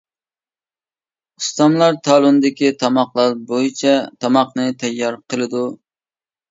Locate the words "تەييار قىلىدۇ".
4.85-5.67